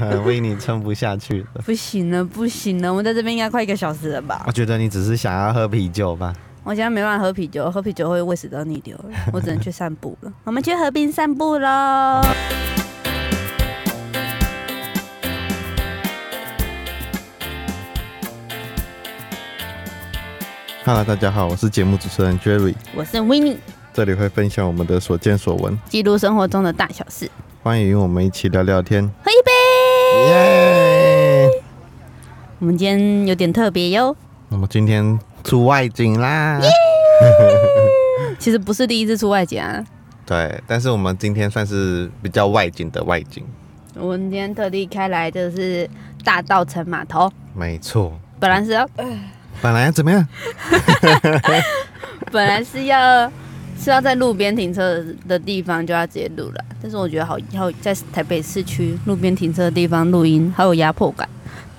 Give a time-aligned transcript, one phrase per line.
[0.24, 1.62] 维尼撑不下去了。
[1.64, 4.52] 不行了，不行了，我们在这边应该快一个小时了吧我？
[4.52, 6.34] 觉得你只是想要喝啤酒吧？
[6.62, 10.32] 我现在没办法喝啤酒，喝啤酒会胃食道逆流了，我只能去散步了。
[10.44, 12.22] 我们去河边散步喽。
[20.86, 23.58] Hello，大家好，我是节目主持人 Jerry，我是 w i n n i e
[23.94, 27.30] 这里会分享我们的所见所闻，记录生活中的大小事。
[27.62, 29.02] 欢迎与我们一起聊聊天。
[29.22, 29.53] 喝一杯。
[30.28, 31.50] 耶！
[32.58, 34.16] 我们今天有点特别哟，
[34.48, 36.60] 那么今天出外景啦。
[38.38, 39.84] 其实不是第一次出外景啊。
[40.26, 43.44] 对，但是我们今天算是比较外景的外景。
[43.94, 45.88] 我们今天特地开来就是
[46.24, 48.88] 大道城码头，没错，本来是要
[49.62, 50.26] 本来怎么样？
[52.32, 53.30] 本来是要
[53.78, 61.26] 是要在路边停车的地方就要直接录了，但是我觉得好好在台北市区路边停车的地方录音好有压迫感，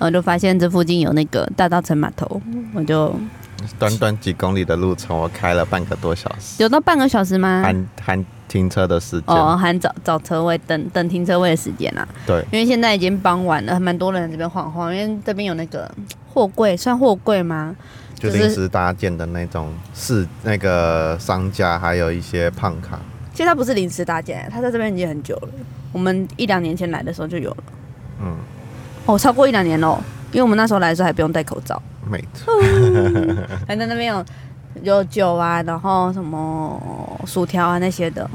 [0.00, 2.42] 后就发现这附近有那个大道城码头，
[2.74, 3.14] 我就
[3.78, 7.62] 短短几公里的路程，我开了半个多小时，有到半个小时吗？
[7.62, 9.36] 含含停车的时间。
[9.36, 12.08] 哦，含找找车位等等停车位的时间啊。
[12.26, 15.88] 对，因为现在已经傍晚了，蛮多人在这边晃晃，因为这边有那个
[16.34, 17.76] 货柜，算货柜吗？
[18.16, 22.98] 就临时搭建的那种是那个商家，还有一些胖卡。
[23.36, 25.48] 其实它不是临时搭建，它在这边已经很久了。
[25.92, 27.64] 我们一两年前来的时候就有了，
[28.22, 28.34] 嗯，
[29.04, 30.00] 哦，超过一两年喽。
[30.32, 32.50] 因为我们那时候来的时候还不用戴口罩，没错。
[33.68, 34.24] 还在那边有
[34.82, 38.26] 有酒啊，然后什么薯条啊那些的，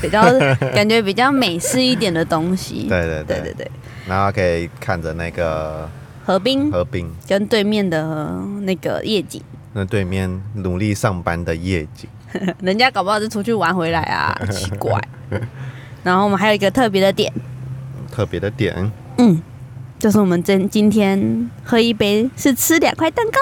[0.00, 0.22] 比较
[0.74, 2.86] 感觉比较美式一点的东西。
[2.88, 3.70] 对对对对对对，
[4.08, 5.86] 然后可以看着那个
[6.24, 9.42] 河滨河滨，跟对面的那个夜景，
[9.74, 12.08] 那对面努力上班的夜景。
[12.60, 15.00] 人家搞不好是出去玩回来啊， 奇怪。
[16.02, 17.32] 然后我们还有一个特别的点，
[18.12, 19.42] 特别的点，嗯，
[19.98, 23.38] 就是我们今今天喝一杯是吃两块蛋糕，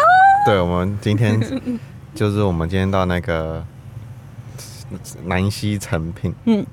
[0.46, 1.38] 对我们今天
[2.14, 3.62] 就是我们今天到那个
[5.24, 6.64] 南溪成品，嗯，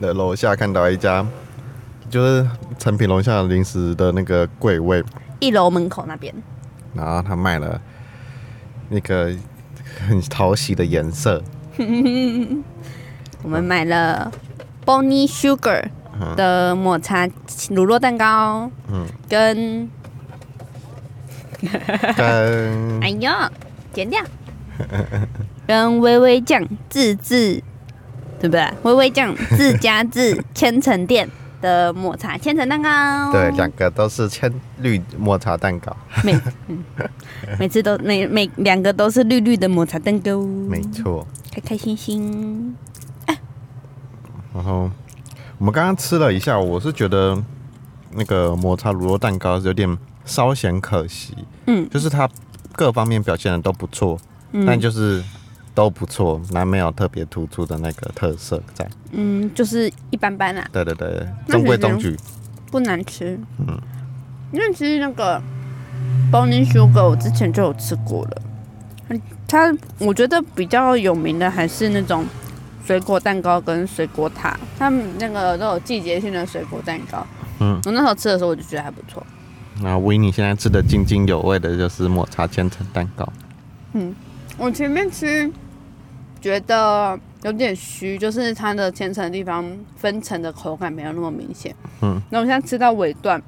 [0.00, 1.24] 的楼下看到一家，
[2.10, 2.44] 就是
[2.78, 5.04] 成品楼下零食的那个柜位，
[5.38, 6.34] 一楼门口那边。
[6.94, 7.80] 然后他卖了
[8.88, 9.32] 那个
[10.08, 11.42] 很讨喜的颜色，
[13.42, 14.30] 我们买了
[14.84, 15.84] Bonnie Sugar
[16.20, 16.36] 嗯。
[16.36, 17.26] 的抹茶
[17.70, 19.88] 乳酪蛋糕，嗯，跟
[22.16, 23.30] 跟 哎呦，
[23.92, 24.22] 剪掉，
[25.66, 27.62] 跟微微酱自制，
[28.40, 28.68] 对不对？
[28.82, 31.28] 微微酱自家制千层店
[31.62, 36.84] 的抹茶千层蛋糕，对，两个都是千绿抹茶蛋糕，每、嗯、
[37.58, 41.26] 每次都每每两个都是绿绿的抹茶蛋糕，没错。
[41.50, 42.76] 开开心心。
[44.54, 44.90] 然后
[45.56, 47.42] 我们刚刚吃了一下，我是觉得
[48.10, 49.96] 那个抹茶乳酪蛋糕有点
[50.26, 51.34] 稍显可惜，
[51.66, 51.88] 嗯。
[51.88, 52.28] 就是它
[52.72, 54.18] 各方面表现的都不错，
[54.52, 54.66] 嗯。
[54.66, 55.22] 但就是
[55.74, 58.88] 都不错，那没有特别突出的那个特色在。
[59.12, 62.16] 嗯，就是一般般啦，对对对，中规中矩。
[62.70, 63.38] 不难吃。
[63.58, 63.78] 嗯，
[64.52, 65.40] 因为其实那个
[66.30, 68.42] Bonnie Sugar 我之前就有吃过了，
[69.08, 72.24] 嗯它我觉得比较有名的还是那种
[72.86, 77.26] 水果蛋糕跟水果塔，他们那个都有季节性的水果蛋糕。
[77.60, 79.22] 嗯，我那时候吃的时候我就觉得还不错。
[79.82, 83.30] 那维尼现在吃的津津有味的就是抹茶千层蛋糕。
[83.92, 84.14] 嗯
[84.56, 85.50] 我前面吃
[86.42, 89.64] 觉得有点虚，就是它的千层的地方
[89.96, 91.74] 分层的口感没有那么明显。
[92.02, 93.40] 嗯，那我现在吃到尾段，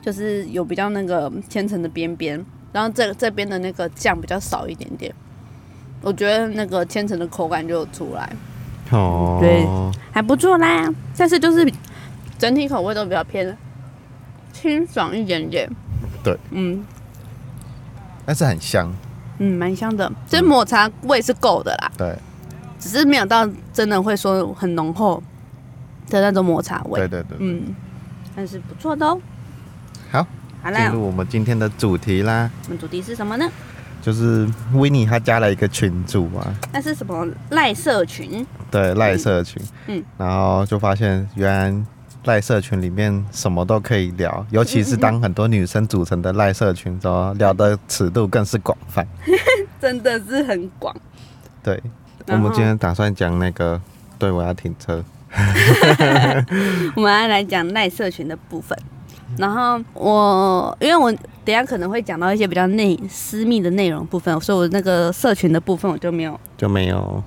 [0.00, 2.42] 就是有比较那个千层的边边，
[2.72, 5.14] 然后这这边的那个酱比较少一点点。
[6.00, 8.32] 我觉得那个千层的口感就有出来，
[8.90, 9.66] 哦，对
[10.10, 10.88] 还不错啦。
[11.16, 11.70] 但是就是
[12.38, 13.54] 整体口味都比较偏
[14.52, 15.68] 清爽一点点。
[16.24, 16.82] 对，嗯
[18.24, 18.90] 但是很香。
[19.38, 21.90] 嗯，蛮香的，这抹茶味是够的啦。
[21.96, 22.16] 对
[22.78, 25.22] 只是没有到真的会说很浓厚
[26.08, 27.00] 的那种抹茶味。
[27.00, 27.36] 对对对。
[27.40, 27.74] 嗯，
[28.36, 29.20] 但是不错的哦。
[30.10, 30.26] 好，
[30.62, 33.48] 好啦，进入我们今天的主题啦，我们主题是什么呢？
[34.00, 38.46] 就是维尼他加了一个群组啊，那是什么赖社群？
[38.70, 41.84] 对赖社群，嗯然后就发现原来
[42.28, 49.06] 赖社群里面什么都可以聊，尤其是当很多女生组成的赖社群之后，聊的尺度更是广泛。
[49.80, 50.94] 真的是很广。
[51.62, 51.82] 对，
[52.26, 53.80] 我们今天打算讲那个，
[54.18, 55.02] 对我要停车，
[56.94, 58.78] 我们要来讲赖社群的部分。
[59.38, 61.10] 然后我，因为我
[61.44, 67.22] 等下可能会讲到一些比较内私密的内容部分，所以我那个社群的部分我就没有就没有，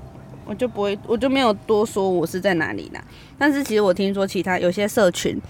[0.51, 3.01] 我就不会，我就没有多说我是在哪里啦。
[3.37, 5.41] 但是其实我听说其他有些社群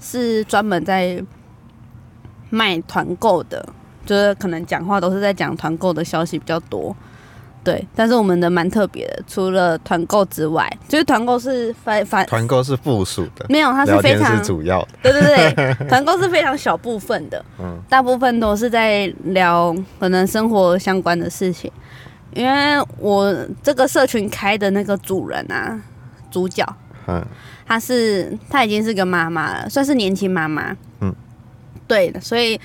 [0.00, 1.22] 是专门在
[2.48, 3.62] 卖团购的，
[4.06, 6.96] 就是可能讲话都是在讲团购的消息比较多。
[7.62, 14.88] 对，但是我们的蛮特别的，除了团购之外，就是团购是反反团购是附属的，没有，它是非常是主要的。
[15.02, 21.70] 对对对， 团购是非常小部分的，嗯大部分都是在聊可能生活相关的事情。
[22.34, 25.80] 因为我这个社群开的那个主人啊，
[26.30, 26.64] 主角，
[27.06, 27.24] 嗯，
[27.66, 30.76] 她是她已经是个妈妈了，算是年轻妈妈。
[31.00, 31.14] 嗯，
[31.86, 32.60] 对的，所以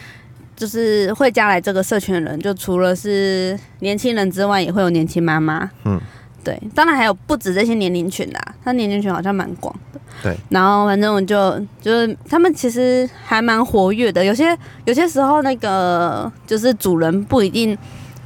[0.56, 5.69] 就是会加来这个社群的人，就除了是年轻人之外，也会有年轻妈妈。
[5.86, 6.00] 嗯，
[6.44, 10.00] 对，当然还有不止这些年龄群啦，他年龄群好像蛮广的。
[10.21, 14.56] 对，然后反正我就就是他们其实还蛮活跃的，有些
[14.86, 17.75] 有些时候那个就是主人不一定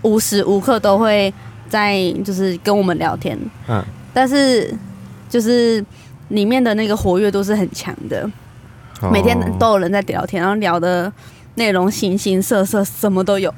[0.02, 1.34] 无时无刻都会
[1.70, 3.84] 在就是跟我们聊天，嗯，
[4.14, 4.74] 但是
[5.30, 5.84] 就是
[6.30, 8.30] 里面的那个活跃度是很强的，
[9.02, 11.12] 哦每天都有人在聊天，然后聊的
[11.56, 13.54] 内容形形色色，什么都有，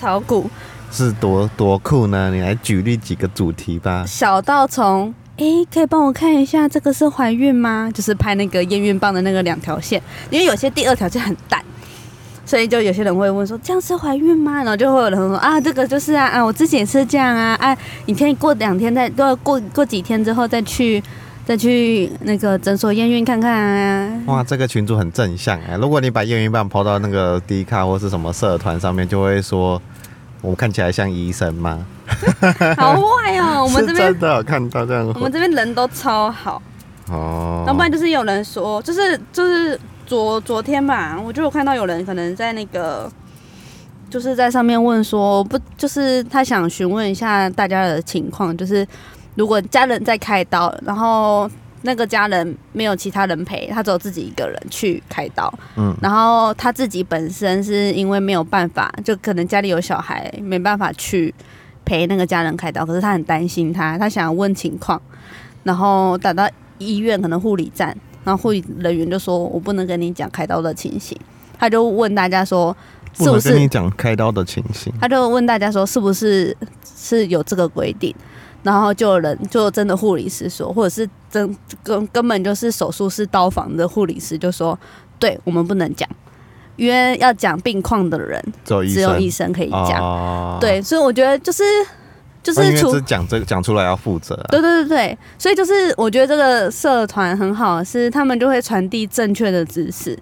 [0.00, 0.48] 炒股。
[0.90, 2.30] 是多多酷呢？
[2.32, 4.04] 你来举例几个主题吧。
[4.06, 7.90] 小到从诶，可以帮我看一下这个是怀孕吗？
[7.92, 11.62] 就是拍那个验孕棒的那个两条线，因为有些第二条线很淡，
[12.48, 14.62] 所以就有些人会问说这样是怀孕吗？
[14.62, 21.02] 然后就会有人说啊，这个就是啊啊，我之前也是这样啊啊，你可以过两天再，都要过过几天之后再去
[21.44, 24.10] 再去那个诊所验孕看看啊。
[24.24, 25.76] 哇，这个群主很正向哎！
[25.76, 29.80] 如果你把验孕棒抛到那个 D 卡或是什么社团上面，就会说
[30.40, 31.84] 我看起来像医生吗？
[32.78, 36.62] 好坏哦，我们这边真的有看到这样我们这边人都超好。
[37.10, 39.78] 哦，要不然就是有人说，就是就是
[40.08, 43.12] 昨昨天吧，我就有看到有人可能在那个，
[44.08, 48.88] 就是在上面问说，不就是他想询问一下大家的情况，就是
[49.34, 51.48] 如果家人在开刀，然后
[51.82, 55.94] 那个家人没有其他人陪，他只有自己一个人去开刀，嗯。
[56.00, 61.34] 然后他自己本身是因为没有办法，就可能家里有小孩，没办法去
[61.84, 64.98] 陪那个家人开刀，可是他很担心他，他想问情况，
[65.64, 67.94] 然后打到医院可能护理站，
[68.24, 71.18] 然后护理人员就说我不能跟你讲开刀的情形，
[71.58, 72.76] 他就问大家说
[73.14, 73.68] 是不不能跟你？
[73.68, 74.92] 讲开刀的情形。
[75.00, 76.56] 他就问大家说是不是
[76.96, 78.14] 是有这个规定？
[78.62, 84.78] 然后就有人就真的护理师说，或者是真根根本就是手术室刀房的护理师就说，
[85.18, 86.08] 对我们不能讲，
[86.76, 90.02] 因为要讲病况的人只有医生只有医生可以讲。
[90.02, 91.62] 哦，对，所以我觉得就是
[92.52, 94.46] 就是除为这讲这讲出来要负责啊。
[94.50, 100.18] 对对对对，所以就是我觉得这个社团很好，是他们就会传递正确的知识，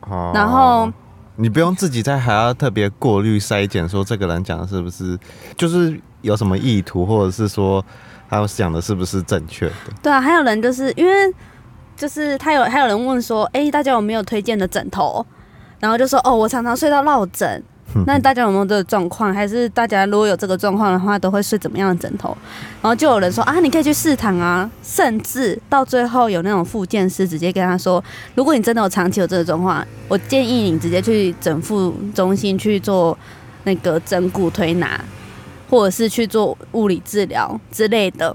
[0.00, 0.90] 哦然后
[1.36, 5.18] 你不用自己再还要特别过滤筛检，说这个人讲的是不是
[5.56, 7.84] 就是有什么意图，或者是说
[8.28, 9.72] 他讲的是不是正确的？
[10.02, 11.12] 对啊，还有人就是因为
[11.96, 15.24] 就是他有还有人问说，哎、大家有没有推荐的枕头？
[15.78, 17.62] 然后就说哦，我常常睡到落枕。
[18.06, 19.32] 那大家有没有这个状况？
[19.32, 22.36] 还是大家如果有这个状况的话，都会睡怎么样的枕头？
[22.82, 28.02] 然后就有人说啊，你可以去试躺啊，甚至到最后有那种复健师直接跟他说，
[28.34, 33.16] 如果你真的有长期有这个状况，我建议你直接去整复中心去做
[33.64, 35.00] 那个整骨推拿，
[35.68, 38.34] 或者是去做物理治疗之类的，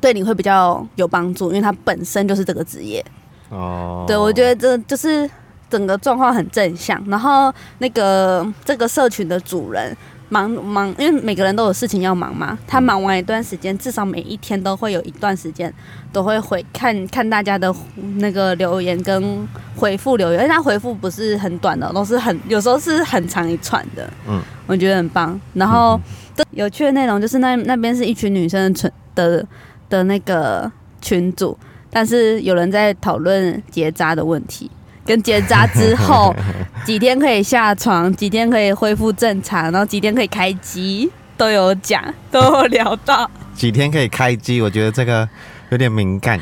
[0.00, 3.04] 对你会比较有帮助，因为他本身就是这个职业。
[3.50, 5.28] 哦，对，我觉得这就是
[5.70, 7.02] 整个状况很正向。
[7.08, 9.96] 然后那个这个社群的主人
[10.28, 15.72] 忙忙，因为每个人都有事情要忙嘛，他忙完一段时间，至少每一天都会有一段时间
[16.12, 17.72] 都会回看看大家的
[18.16, 19.46] 那个留言跟
[19.76, 24.10] 回复留言，而且他回复不是很短的，都是很有时候是很长一串的。
[24.26, 25.38] 嗯，我觉得很棒。
[25.52, 26.00] 然后
[26.34, 29.46] 这有趣的内容就是那那边是一群女生的群的
[29.88, 31.56] 的那个群组。
[31.90, 34.68] 但是有人在讨论结扎的问题，
[35.04, 36.34] 跟结扎之后
[36.84, 45.28] 几天可以下床，几天可以恢复正常，然后几天可以开机，都有讲，都有聊到，几天可以开机，我觉得这个
[45.70, 46.38] 有点敏感。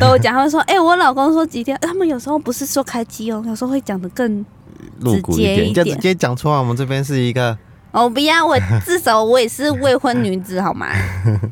[0.00, 0.32] 都有讲。
[0.34, 4.44] 他们说：“哎、我老公说几天，他们有时候不是说开机哦，有时候会讲的更
[5.00, 6.56] 露骨直接点，一点就直接讲出来。
[6.56, 7.56] 我们这边是一个，
[7.92, 10.88] 哦，不要，我至少我也是未婚女子好吗？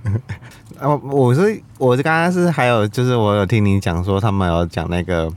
[0.81, 5.31] 哦，我是我是刚刚是还有就是我有听你讲说他们有讲那个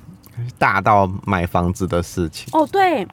[0.57, 2.47] 大到买房子的事情。
[2.51, 3.07] 哦，对，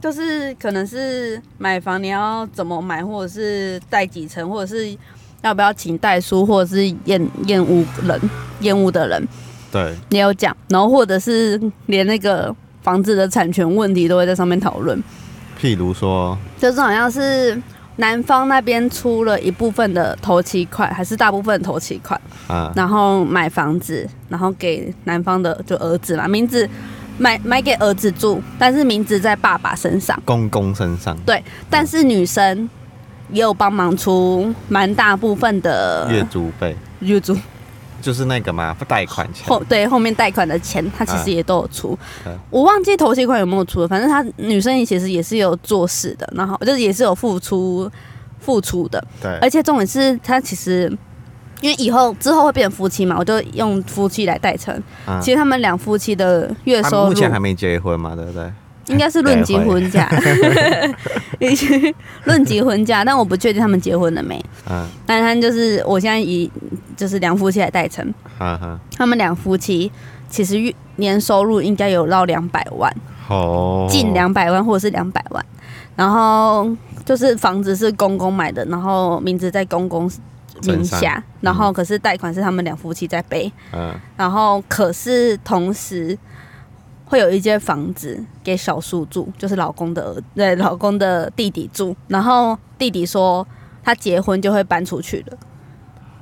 [0.00, 4.96] 就是可能是买房你要怎么买，或者是贷几成，或者是
[5.42, 8.20] 要不要请代书，或者是厌厌恶人
[8.60, 9.28] 厌恶的人
[9.70, 15.02] 对，也有讲，然后或者是连那个房子的产权问题都会在上面讨论，
[15.60, 17.60] 譬如说，就是好像是。
[17.96, 22.18] 男方那边出了一部分的头期款，还是大部分的头期款，
[22.48, 26.68] 啊，然后买房子，然后给男方的就儿子嘛，名字
[27.18, 30.20] 买买给儿子住，但是名字在爸爸身上。
[30.24, 32.68] 公公身上对但是女生
[33.30, 37.36] 也有帮忙出蛮大部分的月租费月租
[38.00, 39.46] 就是那个嘛，贷款钱。
[39.46, 41.96] 后对后面贷款的钱，他其实也都有出。
[42.26, 47.88] 嗯我忘记头期款有没有出了，反正他女生其实也是有做事的，然后就是也是有付出
[48.40, 49.02] 付出的。
[49.20, 50.92] 对，而且重点是他其实。
[51.62, 54.74] 因为以后之后会变成夫妻嘛，我就用夫妻来代称。
[55.06, 58.52] 嗯其实他们两夫妻的月他收入目前还没结婚嘛，对不对？
[58.88, 60.10] 应该是论及婚嫁，
[61.38, 64.44] 已经论及婚嫁，但我不确定他们结婚了没。
[64.68, 66.50] 嗯，但他就是我现在以
[66.96, 69.90] 就是两夫妻来代称，哈哈，他们两夫妻
[70.28, 72.92] 其实月年收入应该有到两百万，
[73.28, 75.46] 哦，近两百万或者是两百万。
[75.94, 76.68] 然后
[77.04, 80.10] 就是房子是公公买的，然后名字在公公
[80.62, 83.50] 名下，然后可是贷款是他们两夫妻在背。
[83.72, 86.16] 嗯，然后可是同时
[87.04, 91.96] 会有一间房子给小叔住，就是老公的儿对老公的弟弟住。
[92.08, 93.46] 然后弟弟说
[93.82, 95.36] 他结婚就会搬出去了。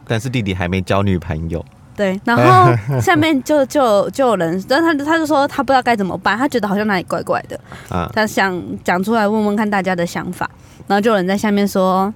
[0.07, 10.51] 但是弟弟还没交女朋友，对，然后下面就就就有人，但他他就说他不知道该怎么办，他觉得好像哪里怪怪的，啊，他想讲出来问问看大家的想法。
[10.89, 12.13] 然后就有人在下面说：“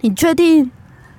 [0.00, 0.70] 你确定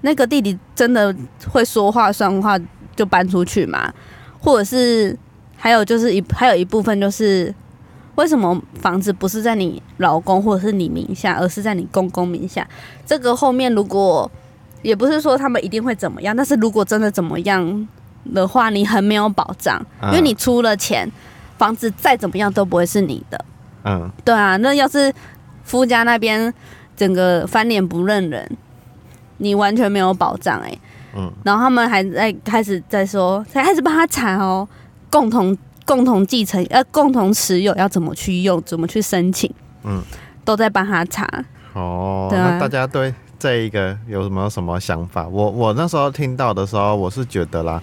[0.01, 1.15] 那个弟弟真的
[1.49, 2.59] 会说话算话
[2.95, 3.93] 就搬出去嘛？
[4.39, 5.17] 或者是
[5.55, 7.53] 还有就是一还有一部分就是
[8.15, 12.67] 为什么房子不是在你老公或者是你名下，而是在你公公名下？
[13.05, 14.29] 这个后面如果
[14.81, 17.87] 也不是说他们一定会怎么样，但是如果真的怎么样
[18.33, 21.09] 的话，你很没有保障，因为你出了钱，
[21.57, 23.45] 房子再怎么样都不会是你的。
[23.83, 25.13] 嗯，对啊，那要是
[25.63, 26.51] 夫家那边
[26.95, 28.57] 整个翻脸不认人，
[29.41, 30.77] 你完全没有保障哎、
[31.15, 34.67] 嗯，然后他们还在开始在说，才开始帮他查哦，
[35.09, 39.51] 共同共同继承呃共同持有要怎么去用，怎么去申请，
[39.83, 40.01] 嗯，
[40.45, 41.27] 都在帮他查。
[41.73, 42.51] 哦，对啊。
[42.51, 45.27] 那大家对这一个有什么什么想法？
[45.27, 47.81] 我我那时候听到的时候，我是觉得啦，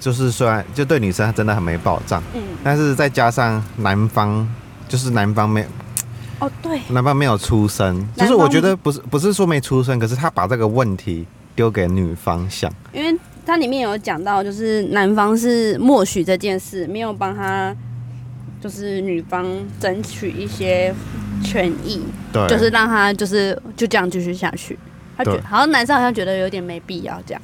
[0.00, 4.46] 就是虽然就对女生真的很没保障，嗯，但是再加上男方
[4.88, 5.64] 就是男方没
[6.38, 17.74] 哦对，男方没有出声，就是我觉得不是不是说没出声，可是他把这个问题丢给女方想，因为它里面有讲到，就是男方是默许这件事，没有帮他，
[18.60, 19.46] 就是女方
[19.78, 20.92] 争取一些
[21.42, 22.02] 权益。
[22.32, 24.78] 对，就是让他就是就这样继续下去。
[25.16, 27.40] 他觉得好像男生好像觉得有点没必要这样。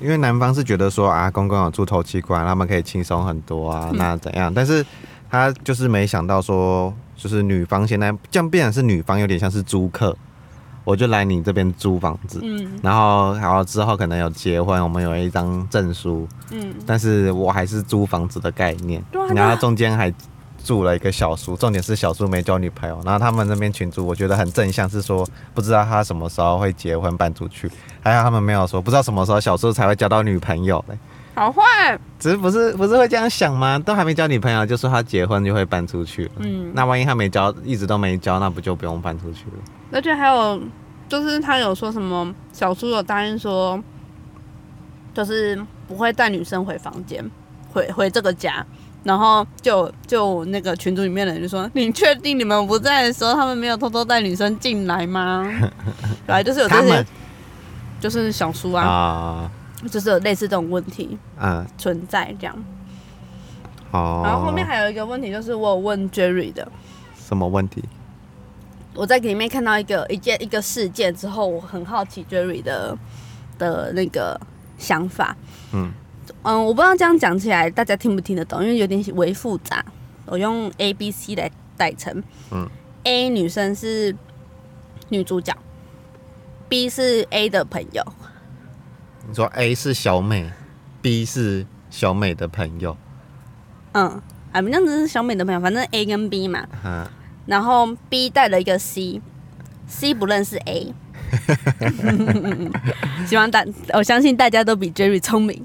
[0.00, 4.50] 因为男方是觉得说啊，公公有住头器官，他们可以轻松很多啊，嗯那怎样？
[4.54, 4.82] 但是
[5.30, 10.16] 他就是没想到说，就是女方现在这样变成是女方有点像是租客，
[10.84, 12.80] 我就来你这边租房子，嗯。
[12.82, 20.10] 然后然后之后可能有结婚，我们有一张证书，嗯，但是我还是租房子的概念，对啊然后中间还
[20.64, 27.70] 住了一个小叔，重点是小叔没交女朋友，然后他们那边群主我觉得很正向，是说不知道他什么时候会结婚搬出去，
[28.02, 30.98] 还有他们没有说不知道什么时候小叔才会交到女朋友嘞，
[31.34, 31.98] 好坏。
[32.18, 33.78] 只是不是不是会这样想吗？
[33.78, 39.62] 都还没交女朋友就说他结婚就会搬出去了，嗯，那万一他没交，一直都没交，那不就不用搬出去了？
[39.92, 40.60] 而且还有
[41.08, 43.82] 就是他有说什么，小叔有答应说，
[45.14, 45.58] 就是
[45.88, 47.24] 不会带女生回房间，
[47.72, 48.64] 回回这个家。
[49.02, 55.42] 然后就就那个群组里面的人就说：“你确定你们不在的时候，他们没有偷偷带女生进来吗？”
[56.26, 57.06] 本来就是有这些
[57.98, 59.50] 就是小叔啊，啊，
[59.88, 62.56] 就是有类似这种问题嗯，存在这样。
[63.92, 66.70] 哦，然后后面还有一个问题，就是我有问 Jerry 的，
[67.16, 67.82] 什么问题？
[68.94, 72.96] 我在里面看到一个一件一个事件之后，我很好奇 Jerry 的
[73.58, 74.38] 的那个
[74.78, 75.36] 想法。
[75.72, 75.92] 嗯
[76.42, 79.84] 嗯，我不知道这样讲起来大家听不听得懂，因为有点微复杂。
[80.26, 82.22] 我用 A、B、C 来代称。
[82.52, 82.68] 嗯
[83.02, 84.14] ，A 女生是
[85.08, 85.52] 女主角
[86.68, 88.04] ，B 是 A 的朋友。
[89.30, 90.50] 你说 A 是小美
[91.00, 92.96] ，B 是小美的朋友，
[93.92, 94.20] 嗯，
[94.50, 96.66] 啊，不，那只是小美的朋友，反正 A 跟 B 嘛。
[96.84, 97.06] 嗯，
[97.46, 100.92] 然后 B 带了一个 C，C 不认识 A。
[103.24, 105.64] 希望大，我相信大家都比 Jerry 聪明。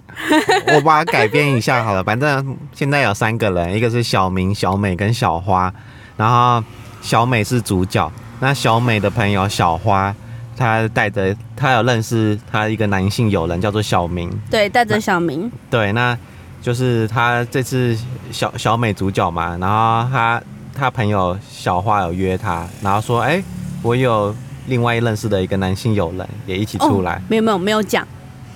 [0.76, 5.74] 我把它改编一下好了，反正现在有三个人，一个是小明、小美跟小花，
[6.18, 6.64] 然后
[7.02, 10.16] 小美是主角，那小美的朋友小花，
[10.58, 15.52] 她带着他有认识他一个男性友人叫做小明，对，带着小明。
[15.70, 16.18] 对，那
[16.62, 17.98] 就是他这次
[18.32, 20.42] 小小美主角嘛，然后他
[20.74, 23.44] 他朋友小花有约他，然后说，哎、
[23.82, 24.36] 我有
[24.68, 28.04] 另外认识的一个男性友人也一起出来，没有没有没有讲，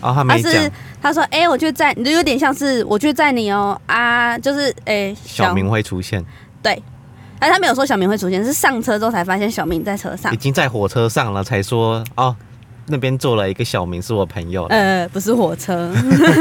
[0.01, 0.51] 哦，他他没讲。
[0.51, 6.23] 是，他说：“哎、我去载，你就有点像是我去载你哦啊，就是哎、小明会出现，
[6.61, 6.81] 对，
[7.39, 10.37] 哎，他没有说小明会出现，是上车之后才发现小明在车上已。
[10.37, 12.35] 经在火车上了，才说哦，
[12.87, 14.65] 那边坐了一个小明是我朋友。
[14.65, 15.93] 呃，不是火车。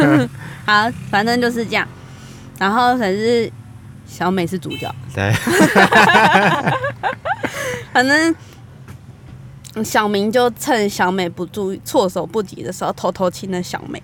[0.67, 1.87] 好，反正就是这样。
[2.59, 3.50] 然后可是
[4.07, 5.33] 小美是主角，对，
[7.93, 8.35] 反正
[9.85, 14.02] 小明就趁小美不注意、措手不及的时候，偷偷亲了小美。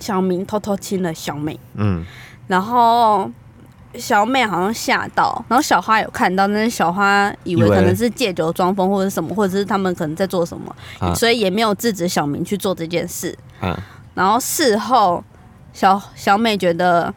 [0.00, 2.04] 小明偷偷亲了小美，嗯，
[2.48, 3.30] 然后
[3.98, 11.14] 小美好像吓到，然后小花有看到，但是小花以为可能是借酒装疯或者什么，或者是他们可能在做什么，啊。
[11.14, 13.36] 所以也没有制止小明去做这件事。
[13.60, 13.76] 嗯，
[14.14, 15.22] 然后事后，
[15.72, 17.12] 小小美觉得，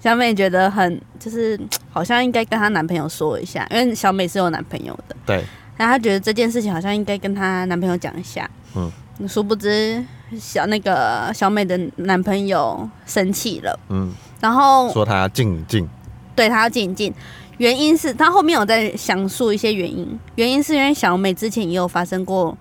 [0.00, 1.58] 小美觉得很就是
[1.90, 5.44] 好像应该跟她男朋友说一下，因为小美是有男朋友的，对，
[5.76, 8.48] 然后她觉得这件事情好像应该跟她男朋友讲一下。
[8.74, 8.90] 嗯，
[9.28, 10.04] 殊不知
[10.38, 15.88] 小那个小美的男朋友生气了，嗯，然后说他要静一静，
[16.34, 17.12] 对他要静一静。
[17.58, 22.56] 原因是他后面有在详述一些原因，原因是因为小美之前也有发生过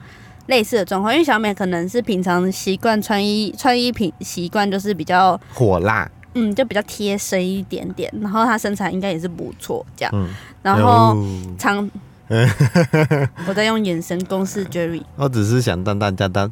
[0.48, 10.30] 类似的状况，因为小美可能是平常习惯穿衣穿衣品习惯就是比较火辣，嗯就比较贴身一点点，然后她身材应该也是不错这样，嗯，
[10.62, 11.28] 然后哦
[11.60, 11.92] 常
[13.48, 16.50] 我在用眼神攻势 Jerry 我只是想让大家当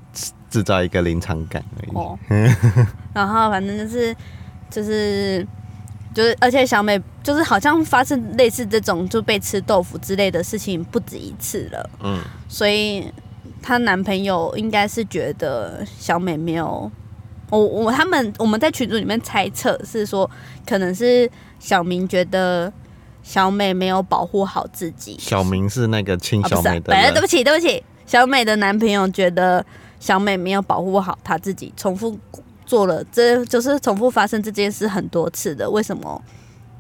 [0.50, 1.96] 制造一个临场感而已。
[1.96, 2.20] 哦，
[3.13, 4.13] 然后反正就是
[4.74, 5.46] 就是
[6.13, 13.06] 就是，而且小美就是好像发生类似这种就被吃豆腐之类的事情不止一次了，嗯，所以
[13.62, 16.92] 她男朋友应该是觉得小美没有。
[17.50, 20.27] 我我他们我们在群组里面猜测是说，
[20.65, 22.72] 可能是小明觉得
[23.22, 29.63] 小美没有保护好自己，小明是那个亲小美的对不，起，对不起，小美的男朋友觉得
[30.00, 32.18] 小美没有保护好她自己，重复
[32.65, 36.22] 做了，这就是重复发生这件事很多次的，为什么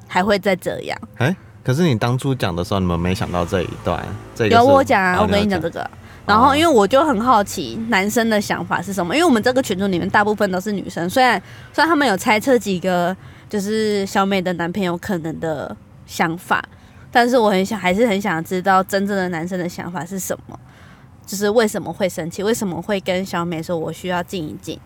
[0.07, 0.97] 还会再这样？
[1.17, 4.03] 哎、可是你当初讲的时候，你们没想到这一段，
[4.35, 5.89] 这个有我讲啊，哦我跟你讲这个。
[6.25, 11.41] 然后，因为我就很好奇男生的想法是什么，因为我们这个群组里面大部分都是女生，虽然
[11.73, 13.13] 虽然他们有猜测几个
[13.49, 16.63] 就是小美的男朋友可能的想法，
[17.11, 20.57] 但是我很想还是很想知道真正的男生的想法是什么，
[21.25, 24.79] 就是为什么会生气，为什么会跟小美说我需要静一静，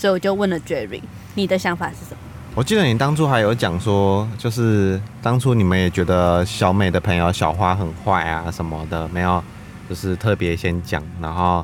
[0.00, 1.02] 所以我就问了 Jerry，
[1.34, 2.16] 你的想法是什么？
[2.54, 9.44] 我记得你当初还有讲说，就是当初你们也觉得小美的朋友小花很坏啊什么的，没有，
[9.90, 11.62] 就是特别先讲，然后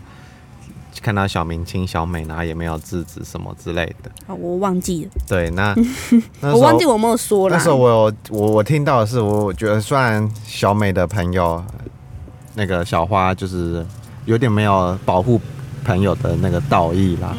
[1.01, 4.11] 看到小明亲小美，然后也没有制止什么之类的。
[4.27, 5.75] 啊，我忘记了，对，那
[6.53, 7.71] 我忘记我没有说了那时。
[7.71, 11.65] 候我有我我听到的是，我觉得虽然小美的朋友
[12.53, 13.85] 那个小花就是
[14.27, 15.41] 有点没有保护
[15.87, 17.35] 朋友的那个道义啦，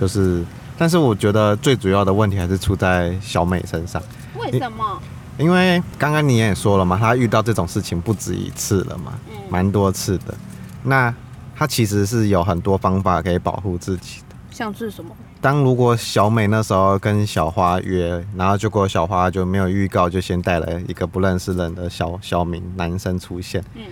[0.00, 0.44] 就是，
[0.76, 4.00] 但是我觉得最主要的问题还是出在小美身上，
[4.38, 5.00] 为什么？
[5.38, 9.12] 因为刚刚你也说了嘛，她遇到这种事情不止一次了嘛，
[9.48, 10.34] 蛮多次的，
[10.82, 11.14] 那
[11.56, 14.36] 她其实是有很多方法可以保护自己的。
[14.50, 15.10] 像是什么？
[15.40, 23.82] 当如果小美那时候跟小花约，然后结果小花就没有预告，就先带了一个不认识人的小小明男生出现，嗯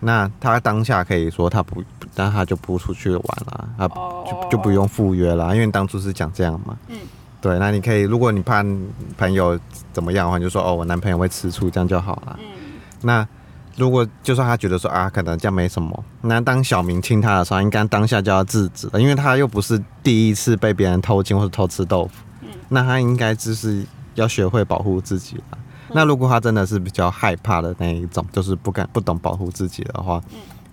[0.00, 1.82] 那他当下可以说他不，
[2.14, 6.76] 那他就不出去玩了，他哦就就不用赴约了，因为当初是讲这样嘛。
[6.88, 6.96] 嗯
[7.40, 8.64] 对，那你可以，如果你怕
[9.16, 9.58] 朋友
[9.92, 12.36] 怎么样的话，你就说哦，我男朋友会吃醋，这样就好了。
[12.40, 12.46] 嗯
[13.02, 13.26] 那
[13.76, 22.24] 如果就算他觉得说啊，可能这样没什么，那当小明亲他的时候，应该当下就要制止了，因为他又不是第一次被别人偷亲或者偷吃豆腐，
[22.68, 25.57] 那他应该就是要学会保护自己了。
[25.92, 30.22] 那如果他真的是比较害怕的那一种，就是不敢不懂保护自己的话，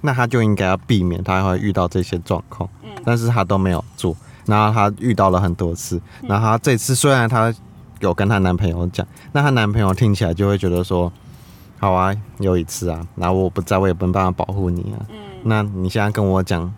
[0.01, 2.69] 那他就应该要避免他会遇到这些状况，
[3.03, 7.53] 但是他都没有做，然后他遇到了很多次，然后他这次虽然他
[8.01, 11.11] 有跟她男朋友讲，那她男朋友听起来就会觉得说，
[11.79, 14.99] 好啊，有一次啊，然后我不在，我也不能办法保护你啊，
[15.43, 16.71] 那你现在跟我讲，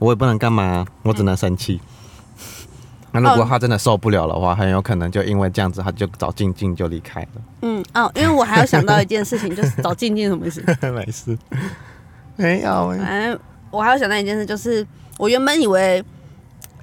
[0.00, 1.80] 我也不能干嘛啊、我只能生气。
[3.12, 7.28] 那如果他真的受不了的话，很有可能就因为这样子，他就找静静就离开了。
[7.62, 10.64] 嗯哦，因为我还要想到一件事情，就是找静静什么意思？
[10.90, 11.36] 没事，
[12.36, 12.88] 没有。
[12.98, 13.38] 反正
[13.70, 14.86] 我还要想到一件事，就是
[15.18, 16.02] 我原本以为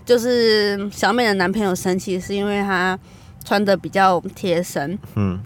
[0.05, 2.97] 就是小美的男朋友生气是因为他
[3.43, 5.39] 穿的比较贴身，嗯，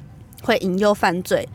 [0.43, 1.47] 会引诱犯罪。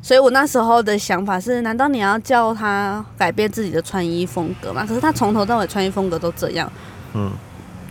[0.00, 4.86] 所以我那时候的想法是，难道你要叫他改变自己的穿衣风格吗？
[4.86, 6.70] 可是他从头到尾穿衣风格都这样，
[7.14, 7.32] 嗯，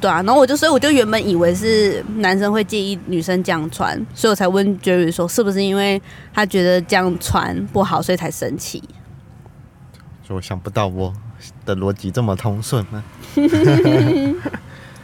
[0.02, 0.22] 对啊。
[0.24, 6.02] 然后我就，所以我就原本以为是男生会介意女生这样穿，所以我才问 Jerry 说，是不是因为
[6.34, 8.84] 他觉得这样穿不好，所以才生气？
[10.28, 11.14] 就我想不到我
[11.66, 13.04] 的逻辑这么通顺呢、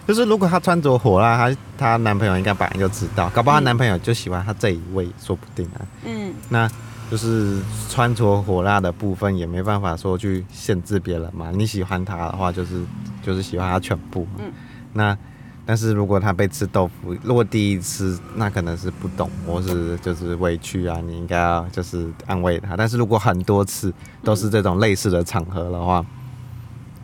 [0.08, 5.86] 就是如果她穿着火辣，她她男朋友应该本来就知道，搞不好她嗯男朋友就喜欢她这一位，说不定啊。
[6.06, 6.68] 嗯，那
[7.12, 11.52] 就是穿着火辣的部分也没办法说去限制别人嘛。
[11.54, 12.84] 你喜欢她的话，就是
[13.22, 14.28] 就是喜欢她全部。
[14.40, 14.52] 嗯
[14.94, 15.18] 那
[15.66, 22.76] 但是如果他被吃豆腐，如果第一次，那可能是不懂或是就是委屈啊，你应该要就是安慰他。
[22.76, 26.06] 但是如果很多次都是这种类似的场合的话，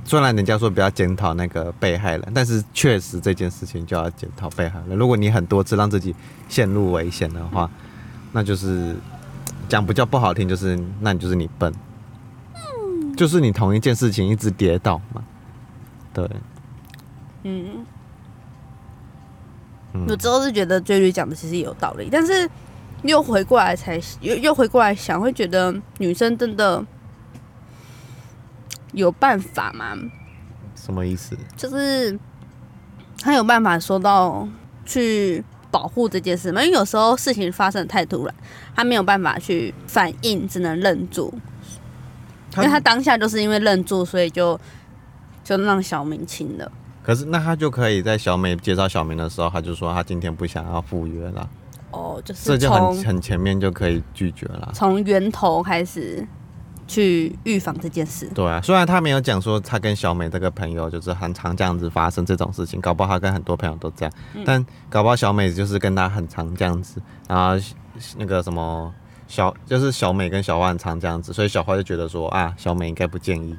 [0.04, 4.97] 虽然人家说不要检讨那个被害人，但是确实这件事情就要检讨被害人。
[4.97, 6.15] 如果你很多次让自己
[6.50, 7.69] 陷入危险的话，
[8.32, 8.95] 那就是
[9.69, 11.73] 讲不叫不好听，就是那你就是你笨，
[13.15, 15.23] 就是你同一件事情一直跌倒嘛。
[16.13, 16.28] 对，
[17.48, 17.86] 嗯，
[19.94, 22.50] 嗯我之后是觉得追女讲的其实也有道理，但是
[23.04, 26.84] 又回过来才又又回过来想，会觉得女生真的
[28.92, 29.96] 有办法吗？
[30.76, 31.38] 什么意思？
[31.56, 32.20] 就是
[33.22, 34.48] 她有办法说到
[34.86, 36.62] 去保护这件事吗？
[36.62, 38.36] 因为有时候事情发生的太突然，
[38.76, 41.34] 她没有办法去反应，只能愣住。
[42.58, 44.60] 因为她当下就是因为愣住，所以就
[45.44, 46.72] 就让小明亲了。
[47.08, 51.50] 可是那他就可以在小美介绍小明的时候，他就说他今天不想要赴约了，
[51.91, 54.70] 哦，就是这就很很前面就可以拒绝了。
[54.74, 56.28] 从源头开始
[56.86, 58.30] 去预防这件事。
[58.36, 64.13] 对啊，虽然他没有讲说他跟小美这个朋友就是很常这样子发生这种事情，搞不好他跟很多朋友都这样，
[64.46, 67.65] 但搞不好小美就是跟他很常这样子，然后
[68.17, 68.93] 那个什么
[69.30, 73.58] 小就是小美跟小花很常这样子，所以小花就觉得说啊，小美应该不建议，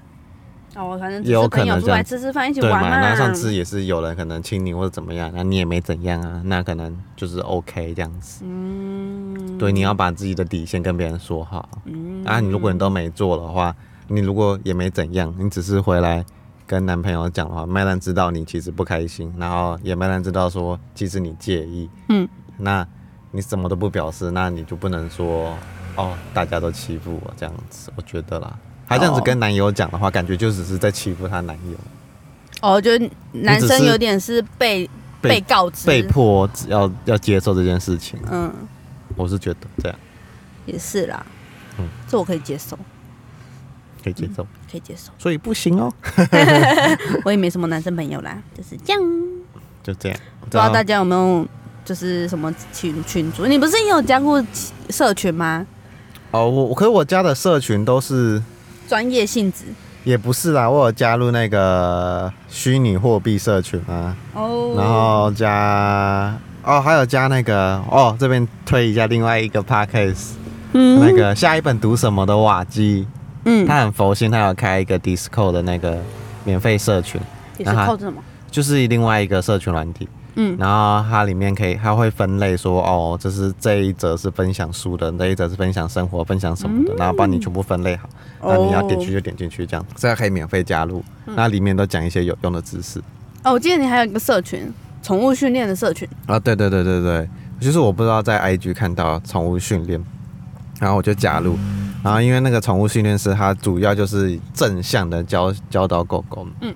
[0.79, 2.61] 哦，反正也有可能这样吃吃饭，一起？
[2.61, 3.01] 玩嘛。
[3.01, 8.45] 那上次也是有人可能亲你或者怎么样，那你也没怎样啊，那可能就是 OK 这样子。
[8.47, 11.69] 嗯，对，你要把自己的底线跟别人说好。
[11.85, 13.75] 嗯啊，你如果你都没做的话，
[14.07, 16.25] 你如果也没怎样，你只是回来
[16.65, 21.91] 跟男朋友讲的话，没人知道你其实不开心，然后也没人知道说其实你介意。
[22.09, 22.87] 嗯，那
[23.33, 25.57] 你什么都不表示，那你就不能说
[25.97, 28.57] 哦，大家都欺负我这样子，我觉得啦。
[28.89, 31.77] 他这样子哦跟男友讲的话，感觉就只是在欺负她男友，
[32.63, 34.89] 哦，就是男生有点是被
[35.21, 38.19] 被被告知，被迫要要接受这件事情。
[38.31, 38.53] 嗯，
[39.15, 39.99] 我是觉得这样
[40.65, 41.25] 也是啦。
[41.79, 42.77] 嗯这我可以接受，
[44.03, 45.13] 可以接受，可以接受。
[45.19, 45.93] 所以不行哦，
[47.25, 49.03] 我也没什么男生朋友啦，就是这样。
[49.83, 50.19] 就这样。
[50.41, 51.47] 不知道大家有没有
[51.85, 53.47] 就是什么群群主？
[53.47, 54.45] 你不是也有加过
[54.91, 55.65] 社群吗？
[56.33, 58.43] 哦，我可是我加的社群都是
[58.89, 59.65] 专业性质？
[60.05, 64.75] 也不是啦，我有加入那个虚拟货币社群啊，哦。
[64.77, 70.31] 然后加哦，还有加那个哦，这边推一下另外一个 podcast，、
[70.73, 70.99] 嗯。
[71.01, 73.07] 那个下一本读什么的瓦基，
[73.45, 75.99] 嗯，他很佛心，他有开一个 Discord 的那个
[76.45, 77.21] 免费社群，
[77.59, 78.23] 也是那他靠着什么？
[78.51, 80.57] 就是另外一个社群软体，嗯。
[80.59, 88.09] 然后它里面可以，它会分类说，哦，这是这一则是分享书的，这一则是分享生活、分享什么的，然后帮你全部分类好，
[88.43, 92.99] 那你要点进去就点进去，这样这样可以免费加入，那里面都讲一些有用的知识。
[93.45, 94.73] 哦，我记得你还有一个社群，
[95.03, 96.09] 宠物训练的社群。
[96.27, 97.29] 啊，对对对对对，
[97.61, 100.03] 就是我不知道在 IG 看到宠物训练，
[100.81, 101.57] 然后我就加入，
[102.03, 106.75] 然后因为那个宠物训练师他主要就是正向的教教导狗狗，嗯，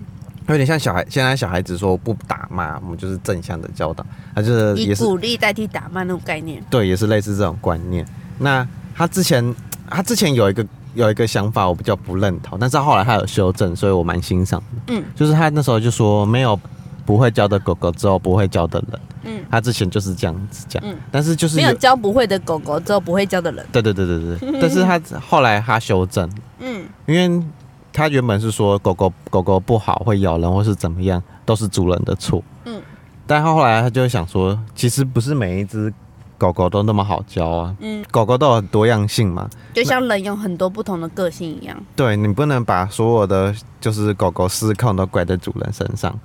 [0.48, 6.62] 有点像小孩，现在小孩子说不打骂，我们就是正向的教导，他就是以也是鼓励代替打骂那种概念。
[6.68, 8.06] 对，也是类似这种观念。
[8.38, 9.54] 那他之前
[9.88, 14.94] 他之前有一个有一个想法，我比较不认同，但是后来他有修正，所以我蛮欣赏的。
[14.94, 16.58] 嗯，就是他那时候就说没有
[17.06, 19.00] 不会教的狗狗，之后不会教的人。
[19.24, 23.64] 嗯，他之前就是这样子讲，嗯但是就是没有教不会的狗狗，之后不会教的人。
[23.70, 26.28] 对对对对对， 但是他后来他修正，
[26.58, 27.44] 嗯因为
[27.92, 32.42] 他原本是说狗狗狗狗不好会咬人或是怎么样，都是主人的错。
[32.64, 32.80] 嗯，
[33.26, 35.92] 但后来他就想说，其实不是每一只
[36.38, 39.48] 狗狗都那么好教啊，嗯，狗狗都有多样性嘛。
[39.74, 41.76] 就像人有很多不同的个性一样。
[41.94, 46.18] 对你不能把所有的就是狗狗失控都怪在主人身上。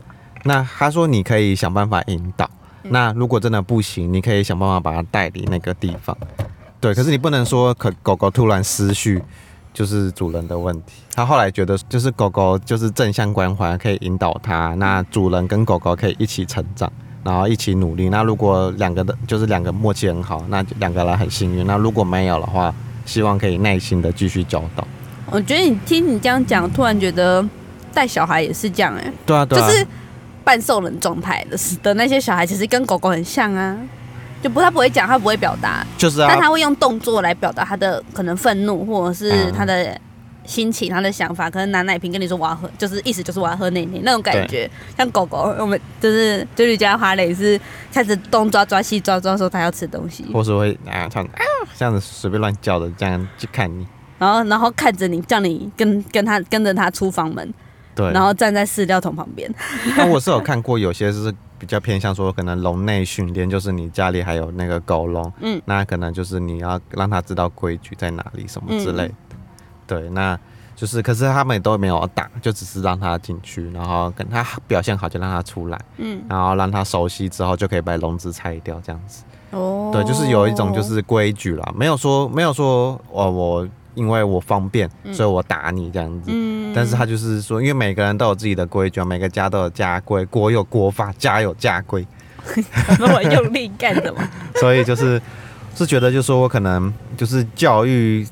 [0.43, 2.49] 那他说你可以想办法引导，
[2.83, 6.15] 嗯那如果真的不行，你可以想办法把它带离那个地方。
[6.79, 9.21] 对，可是你不能说可狗狗突然失序
[9.77, 11.03] 就是主人的问题。
[11.13, 16.91] 他后来觉得就是狗狗就是正向关怀可以引导它，那主人跟狗狗可以一起成长。
[17.23, 18.07] 然后一起努力。
[18.07, 21.67] 那如果两个的，就是两个默契很好，那就两个人很幸运。
[21.67, 22.73] 那如果没有的话，
[23.05, 24.87] 希望可以耐心的继续教导。
[25.29, 27.45] 我觉得你听你这样讲，突然觉得
[27.93, 29.85] 带小孩也是这样哎、对啊，对啊，就是
[30.45, 33.75] 半兽人状态的的那些小孩，其实跟狗狗很像啊。
[34.41, 39.53] 就不他不会讲，他不会表达，就是啊，但他会用动作来表达他的可能愤怒，或者是嗯。
[39.53, 39.99] 他的
[40.45, 44.69] 心情、他的想法，可能拿奶瓶跟你说我要喝，就是意思就是我要喝奶奶那种感觉。
[44.95, 47.59] 像狗狗，我们就是就是家哈雷是
[47.91, 51.09] 开始东抓抓西抓抓，说他要吃东西，或是会啊
[51.75, 53.85] 这样子随便乱叫的，这样去看你，
[54.19, 57.53] 然后然后看着你，叫你跟跟他跟着他出房门，
[57.97, 59.51] 对，然后站在饲料桶旁边。
[59.97, 69.13] 那我是有看过，有些是比较偏向说可能笼内训练，就是你家里还有那个狗笼，嗯，那可能就是你要让它知道规矩在哪里什么之类的。
[69.87, 70.39] 对，那
[70.75, 79.23] 就是，可是他们也都没有打，就只是让它进去，然后跟它表现好就让它出来，嗯，然后让它熟悉之后就可以把笼子拆掉，这样子。
[79.49, 86.31] 哦，对，就是有一种就是规矩啦，没有说没有说哦，我因为我方便，所以我打你这样子。
[86.33, 92.07] 嗯，但是他就是说，因为每个人都有自己的规矩，每个家都有家规，国有国法，家有家规。
[92.99, 94.21] 那么用力干什么？
[94.61, 95.21] 所以就是
[95.75, 98.25] 是觉得，就说我可能就是教育。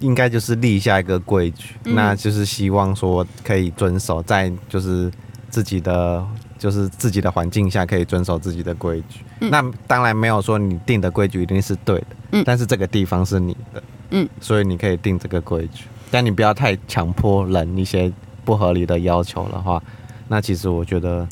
[0.00, 5.10] 应该就是立下一个规矩，那就是希望说可以遵守，在就是
[5.48, 6.24] 自己的
[6.58, 9.24] 就是自己的环境下可以遵守自己的规矩。
[9.40, 13.82] 那当然没有说你定的规矩一定是对的，嗯，但是这个地方是你的，
[14.12, 18.12] 嗯，所以你可以定这个规矩，但你不要太强迫人一些
[18.44, 19.82] 不合理的要求的话，
[20.28, 21.26] 那其实我觉得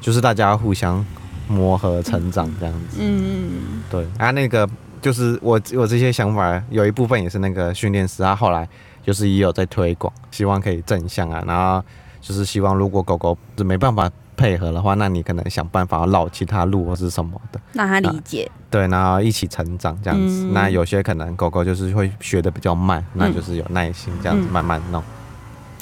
[0.00, 1.04] 就是大家互相
[1.46, 3.22] 磨合成长这样子，嗯。
[3.24, 4.06] 嗯，对。
[4.18, 4.68] 啊那个。
[5.02, 8.68] 就是我我这些想法有一部分也是那个训练师，他后来
[9.04, 11.84] 就是也有在推广，希望可以正向啊，然后
[12.20, 14.08] 就是希望如果狗狗是没办法
[14.42, 18.50] 配合的话，那你可能想办法绕其他路或是什么的，让他理解。
[18.68, 20.50] 对，然后一起成长这样子。
[20.52, 25.00] 那有些可能狗狗就是会学的比较慢，那就是有耐心这样子慢慢弄，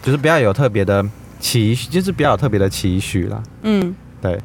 [0.02, 1.02] 就是不要有特别的
[1.40, 3.42] 期，就是不要有特别的期许啦。
[3.62, 4.38] 嗯，对。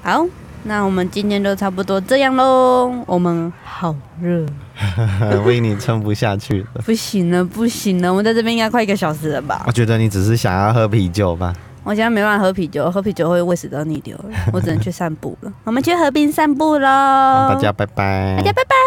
[0.00, 0.24] 好。
[0.66, 2.90] 那我们今天就差不多这样喽。
[3.06, 4.46] 我们好热，
[5.44, 6.80] 为你撑不下去了。
[6.86, 9.62] 不行了，不行了，我们在这边应该快一个小时了吧？
[9.66, 11.52] 我觉得你只是想要喝啤酒吧。
[11.84, 14.18] 我现在没办法喝啤酒，喝啤酒会胃食道逆流，
[14.52, 15.52] 我只能去散步了。
[15.64, 16.88] 我们去河边散步喽。
[16.88, 18.34] 大家拜拜。
[18.38, 18.83] 大家拜拜。